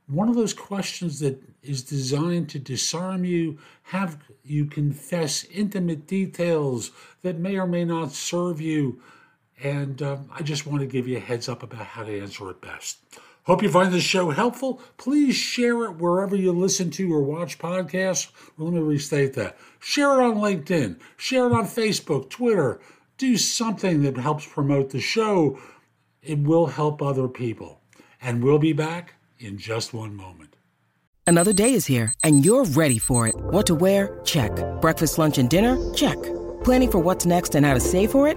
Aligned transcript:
one 0.08 0.28
of 0.28 0.34
those 0.34 0.54
questions 0.54 1.20
that 1.20 1.40
is 1.62 1.84
designed 1.84 2.48
to 2.48 2.58
disarm 2.58 3.24
you, 3.24 3.58
have 3.84 4.18
you 4.42 4.66
confess 4.66 5.44
intimate 5.44 6.08
details 6.08 6.90
that 7.22 7.38
may 7.38 7.56
or 7.56 7.68
may 7.68 7.84
not 7.84 8.10
serve 8.10 8.60
you. 8.60 9.00
And 9.62 10.02
um, 10.02 10.28
I 10.32 10.42
just 10.42 10.66
want 10.66 10.80
to 10.80 10.86
give 10.86 11.06
you 11.06 11.18
a 11.18 11.20
heads 11.20 11.48
up 11.48 11.62
about 11.62 11.86
how 11.86 12.02
to 12.02 12.20
answer 12.20 12.50
it 12.50 12.60
best. 12.60 12.98
Hope 13.44 13.62
you 13.62 13.70
find 13.70 13.92
this 13.92 14.04
show 14.04 14.30
helpful. 14.30 14.80
Please 14.98 15.34
share 15.34 15.84
it 15.84 15.96
wherever 15.96 16.36
you 16.36 16.52
listen 16.52 16.90
to 16.92 17.12
or 17.12 17.22
watch 17.22 17.58
podcasts. 17.58 18.30
Let 18.56 18.72
me 18.72 18.80
restate 18.80 19.34
that. 19.34 19.56
Share 19.80 20.20
it 20.20 20.24
on 20.24 20.36
LinkedIn, 20.36 21.00
share 21.16 21.46
it 21.46 21.52
on 21.52 21.64
Facebook, 21.64 22.30
Twitter. 22.30 22.80
Do 23.18 23.36
something 23.36 24.02
that 24.02 24.16
helps 24.16 24.46
promote 24.46 24.90
the 24.90 25.00
show. 25.00 25.58
It 26.22 26.38
will 26.42 26.66
help 26.66 27.02
other 27.02 27.28
people. 27.28 27.80
And 28.20 28.42
we'll 28.42 28.58
be 28.58 28.72
back 28.72 29.14
in 29.38 29.58
just 29.58 29.92
one 29.92 30.14
moment. 30.14 30.56
Another 31.26 31.52
day 31.52 31.74
is 31.74 31.86
here, 31.86 32.12
and 32.24 32.44
you're 32.44 32.64
ready 32.64 32.98
for 32.98 33.28
it. 33.28 33.34
What 33.36 33.66
to 33.66 33.74
wear? 33.74 34.20
Check. 34.24 34.52
Breakfast, 34.80 35.18
lunch, 35.18 35.38
and 35.38 35.48
dinner? 35.48 35.76
Check. 35.94 36.20
Planning 36.64 36.90
for 36.90 36.98
what's 36.98 37.26
next 37.26 37.54
and 37.54 37.66
how 37.66 37.74
to 37.74 37.80
save 37.80 38.10
for 38.10 38.26
it? 38.28 38.36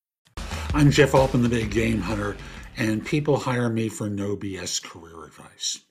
I'm 0.73 0.89
Jeff 0.89 1.13
Altman, 1.13 1.43
the 1.43 1.49
Big 1.49 1.69
Game 1.69 1.99
Hunter, 1.99 2.37
and 2.77 3.05
people 3.05 3.35
hire 3.35 3.67
me 3.67 3.89
for 3.89 4.09
no 4.09 4.37
BS 4.37 4.81
career 4.81 5.25
advice. 5.25 5.81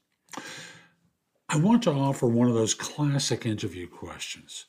I 1.50 1.58
want 1.58 1.82
to 1.82 1.92
offer 1.92 2.26
one 2.26 2.48
of 2.48 2.54
those 2.54 2.72
classic 2.72 3.44
interview 3.44 3.86
questions. 3.86 4.64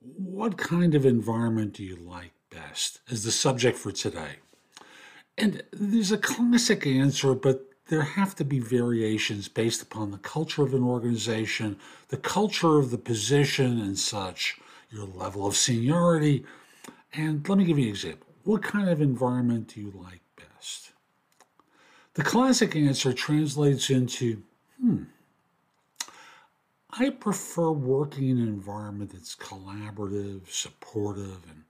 What 0.00 0.56
kind 0.56 0.94
of 0.94 1.04
environment 1.04 1.72
do 1.72 1.82
you 1.82 1.96
like 1.96 2.30
best? 2.48 3.00
Is 3.08 3.24
the 3.24 3.32
subject 3.32 3.76
for 3.76 3.90
today. 3.90 4.36
And 5.36 5.64
there's 5.72 6.12
a 6.12 6.18
classic 6.18 6.86
answer, 6.86 7.34
but 7.34 7.66
there 7.88 8.02
have 8.02 8.36
to 8.36 8.44
be 8.44 8.60
variations 8.60 9.48
based 9.48 9.82
upon 9.82 10.12
the 10.12 10.18
culture 10.18 10.62
of 10.62 10.74
an 10.74 10.84
organization, 10.84 11.76
the 12.08 12.16
culture 12.16 12.78
of 12.78 12.92
the 12.92 12.98
position, 12.98 13.80
and 13.80 13.98
such, 13.98 14.60
your 14.90 15.06
level 15.06 15.44
of 15.44 15.56
seniority. 15.56 16.44
And 17.12 17.46
let 17.48 17.58
me 17.58 17.64
give 17.64 17.80
you 17.80 17.86
an 17.86 17.90
example. 17.90 18.29
What 18.50 18.64
kind 18.64 18.88
of 18.88 19.00
environment 19.00 19.68
do 19.68 19.80
you 19.80 19.92
like 19.94 20.22
best? 20.34 20.90
The 22.14 22.24
classic 22.24 22.74
answer 22.74 23.12
translates 23.12 23.90
into 23.90 24.42
hmm, 24.76 25.04
I 26.90 27.10
prefer 27.10 27.70
working 27.70 28.28
in 28.28 28.38
an 28.38 28.48
environment 28.48 29.12
that's 29.12 29.36
collaborative, 29.36 30.48
supportive, 30.50 31.44
and 31.48 31.62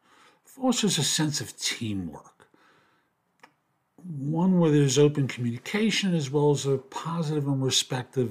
fosters 0.43 0.97
a 0.97 1.05
sense 1.05 1.43
of 1.43 1.55
teamwork. 1.59 2.49
One 4.03 4.59
where 4.59 4.71
there's 4.71 4.99
open 4.99 5.29
communication 5.29 6.15
as 6.15 6.31
well 6.31 6.53
as 6.53 6.65
a 6.65 6.79
positive 6.79 7.47
and 7.47 7.63
respectful 7.63 8.31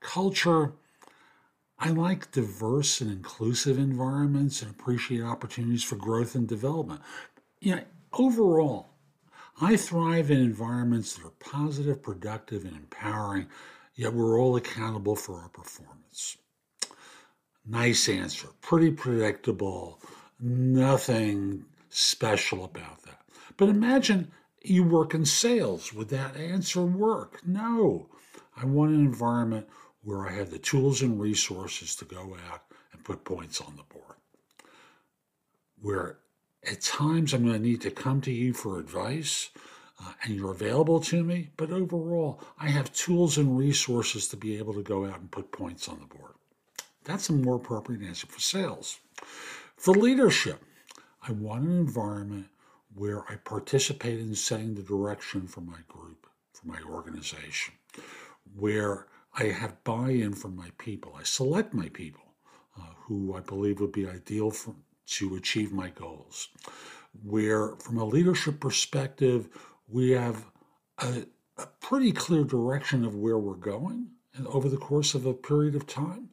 culture. 0.00 0.72
I 1.78 1.90
like 1.90 2.32
diverse 2.32 3.02
and 3.02 3.10
inclusive 3.10 3.76
environments 3.76 4.62
and 4.62 4.70
appreciate 4.70 5.22
opportunities 5.22 5.84
for 5.84 5.96
growth 5.96 6.34
and 6.34 6.48
development 6.48 7.02
you 7.62 7.76
know, 7.76 7.82
overall, 8.12 8.88
I 9.60 9.76
thrive 9.76 10.32
in 10.32 10.38
environments 10.38 11.14
that 11.14 11.24
are 11.24 11.30
positive, 11.38 12.02
productive, 12.02 12.64
and 12.64 12.74
empowering, 12.76 13.46
yet 13.94 14.12
we're 14.12 14.38
all 14.38 14.56
accountable 14.56 15.14
for 15.14 15.38
our 15.38 15.48
performance. 15.48 16.36
Nice 17.64 18.08
answer. 18.08 18.48
Pretty 18.60 18.90
predictable. 18.90 20.00
Nothing 20.40 21.64
special 21.88 22.64
about 22.64 23.04
that. 23.04 23.20
But 23.56 23.68
imagine 23.68 24.32
you 24.62 24.82
work 24.82 25.14
in 25.14 25.24
sales. 25.24 25.92
Would 25.92 26.08
that 26.08 26.36
answer 26.36 26.82
work? 26.82 27.46
No. 27.46 28.08
I 28.56 28.64
want 28.64 28.90
an 28.90 29.06
environment 29.06 29.68
where 30.02 30.26
I 30.26 30.32
have 30.32 30.50
the 30.50 30.58
tools 30.58 31.00
and 31.00 31.20
resources 31.20 31.94
to 31.96 32.04
go 32.04 32.36
out 32.50 32.62
and 32.92 33.04
put 33.04 33.24
points 33.24 33.60
on 33.60 33.76
the 33.76 33.84
board. 33.84 34.16
Where 35.80 36.18
at 36.64 36.80
times, 36.80 37.32
I'm 37.32 37.44
going 37.44 37.60
to 37.60 37.68
need 37.68 37.80
to 37.82 37.90
come 37.90 38.20
to 38.22 38.32
you 38.32 38.52
for 38.52 38.78
advice, 38.78 39.50
uh, 40.00 40.12
and 40.22 40.34
you're 40.34 40.52
available 40.52 41.00
to 41.00 41.24
me. 41.24 41.50
But 41.56 41.70
overall, 41.70 42.40
I 42.58 42.68
have 42.68 42.92
tools 42.92 43.36
and 43.36 43.58
resources 43.58 44.28
to 44.28 44.36
be 44.36 44.58
able 44.58 44.74
to 44.74 44.82
go 44.82 45.04
out 45.04 45.18
and 45.20 45.30
put 45.30 45.50
points 45.52 45.88
on 45.88 45.98
the 45.98 46.06
board. 46.06 46.34
That's 47.04 47.28
a 47.28 47.32
more 47.32 47.56
appropriate 47.56 48.02
answer 48.02 48.28
for 48.28 48.40
sales. 48.40 49.00
For 49.76 49.92
leadership, 49.92 50.62
I 51.26 51.32
want 51.32 51.64
an 51.64 51.78
environment 51.78 52.46
where 52.94 53.22
I 53.28 53.36
participate 53.36 54.20
in 54.20 54.34
setting 54.34 54.74
the 54.74 54.82
direction 54.82 55.48
for 55.48 55.62
my 55.62 55.78
group, 55.88 56.26
for 56.52 56.68
my 56.68 56.78
organization, 56.88 57.74
where 58.56 59.06
I 59.34 59.44
have 59.44 59.82
buy 59.82 60.10
in 60.10 60.34
from 60.34 60.54
my 60.54 60.70
people. 60.78 61.16
I 61.18 61.22
select 61.24 61.74
my 61.74 61.88
people 61.88 62.22
uh, 62.78 62.92
who 63.00 63.34
I 63.34 63.40
believe 63.40 63.80
would 63.80 63.92
be 63.92 64.06
ideal 64.06 64.50
for, 64.50 64.74
to 65.18 65.36
achieve 65.36 65.72
my 65.72 65.90
goals. 65.90 66.48
Where, 67.24 67.76
from 67.76 67.98
a 67.98 68.04
leadership 68.04 68.60
perspective, 68.60 69.48
we 69.88 70.10
have 70.12 70.46
a, 70.98 71.24
a 71.58 71.66
pretty 71.80 72.12
clear 72.12 72.44
direction 72.44 73.04
of 73.04 73.14
where 73.14 73.38
we're 73.38 73.54
going 73.54 74.08
and 74.34 74.46
over 74.46 74.68
the 74.68 74.78
course 74.78 75.14
of 75.14 75.26
a 75.26 75.34
period 75.34 75.74
of 75.74 75.86
time. 75.86 76.30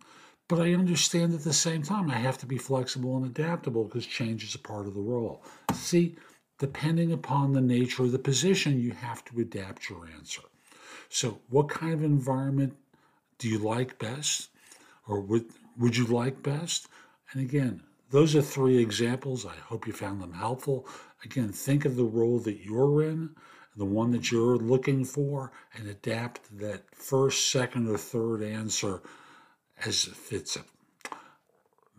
But 0.48 0.60
I 0.60 0.74
understand 0.74 1.34
at 1.34 1.44
the 1.44 1.54
same 1.54 1.84
time 1.84 2.10
I 2.10 2.16
have 2.16 2.38
to 2.40 2.46
be 2.46 2.58
flexible 2.58 3.16
and 3.18 3.26
adaptable 3.26 3.84
because 3.84 4.06
change 4.06 4.44
is 4.44 4.56
a 4.56 4.60
part 4.60 4.88
of 4.88 4.96
the 4.96 5.02
role. 5.02 5.44
See, 5.74 6.16
depending 6.58 7.12
upon 7.12 7.54
the 7.54 7.62
nature 7.62 8.04
of 8.04 8.12
the 8.12 8.20
position, 8.20 8.82
you 8.82 8.92
have 8.92 9.24
to 9.26 9.40
adapt 9.40 9.90
your 9.90 10.08
answer. 10.18 10.42
So, 11.10 11.40
what 11.50 11.70
kind 11.70 11.94
of 11.94 12.04
environment 12.04 12.76
do 13.38 13.50
you 13.50 13.60
like 13.60 14.00
best? 14.00 14.50
Or 15.08 15.22
would, 15.22 15.46
would 15.78 15.98
you 15.98 16.06
like 16.06 16.42
best? 16.44 16.88
And 17.32 17.42
again, 17.42 17.82
those 18.12 18.36
are 18.36 18.42
three 18.42 18.78
examples. 18.78 19.46
I 19.46 19.56
hope 19.56 19.86
you 19.86 19.94
found 19.94 20.22
them 20.22 20.34
helpful. 20.34 20.88
Again, 21.24 21.52
think 21.52 21.86
of 21.86 21.96
the 21.96 22.06
role 22.06 22.40
that 22.40 22.64
you're 22.64 23.04
in, 23.04 23.36
the 23.76 23.86
one 23.86 24.12
that 24.12 24.32
you're 24.32 24.58
looking 24.58 25.06
for, 25.06 25.52
and 25.76 25.88
adapt 25.88 26.58
that 26.60 26.84
first, 26.94 27.52
second, 27.52 27.88
or 27.88 27.98
third 27.98 28.42
answer 28.42 29.02
as 29.86 30.08
it 30.08 30.16
fits 30.16 30.56
it. 30.56 30.64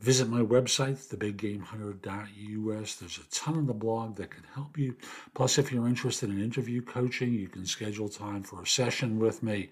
Visit 0.01 0.29
my 0.29 0.41
website, 0.41 0.97
thebiggamehunter.us. 1.15 2.95
There's 2.95 3.19
a 3.19 3.31
ton 3.31 3.59
on 3.59 3.67
the 3.67 3.75
blog 3.75 4.17
that 4.17 4.31
can 4.31 4.45
help 4.55 4.79
you. 4.79 4.97
Plus, 5.35 5.59
if 5.59 5.71
you're 5.71 5.87
interested 5.87 6.31
in 6.31 6.43
interview 6.43 6.81
coaching, 6.81 7.35
you 7.35 7.49
can 7.49 7.67
schedule 7.67 8.09
time 8.09 8.43
for 8.43 8.63
a 8.63 8.67
session 8.67 9.19
with 9.19 9.43
me. 9.43 9.71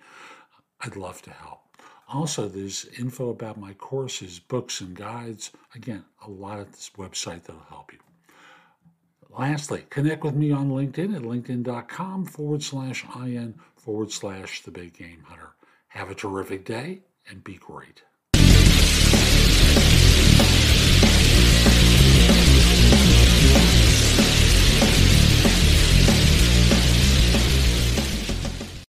I'd 0.82 0.96
love 0.96 1.22
to 1.22 1.30
help. 1.30 1.67
Also, 2.10 2.48
there's 2.48 2.86
info 2.98 3.28
about 3.28 3.60
my 3.60 3.74
courses, 3.74 4.38
books, 4.38 4.80
and 4.80 4.96
guides. 4.96 5.50
Again, 5.74 6.04
a 6.26 6.30
lot 6.30 6.58
at 6.58 6.72
this 6.72 6.90
website 6.96 7.44
that'll 7.44 7.62
help 7.68 7.92
you. 7.92 7.98
Lastly, 9.30 9.84
connect 9.90 10.24
with 10.24 10.34
me 10.34 10.50
on 10.50 10.70
LinkedIn 10.70 11.14
at 11.14 11.22
linkedin.com 11.22 12.24
forward 12.24 12.62
slash 12.62 13.04
IN 13.14 13.54
forward 13.76 14.10
slash 14.10 14.62
the 14.62 14.70
big 14.70 14.94
game 14.94 15.22
hunter. 15.26 15.50
Have 15.88 16.10
a 16.10 16.14
terrific 16.14 16.64
day 16.64 17.02
and 17.28 17.44
be 17.44 17.54
great. 17.54 18.02